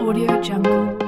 [0.00, 1.07] Audio Jungle.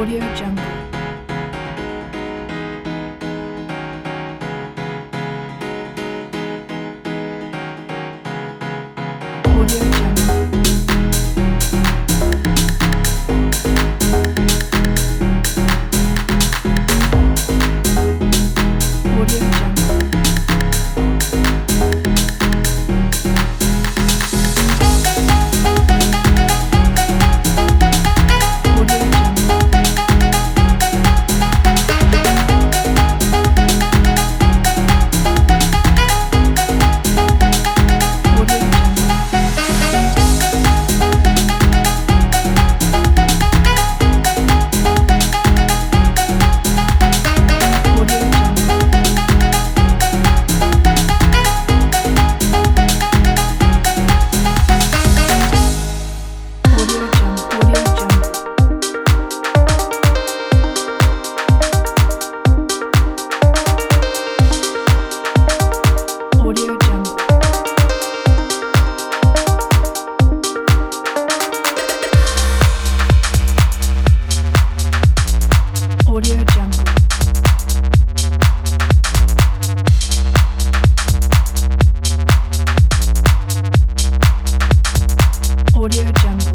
[0.00, 0.79] Audio Jungle.
[85.80, 86.49] Audio Jungle.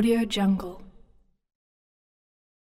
[0.00, 0.89] Audio Jungle.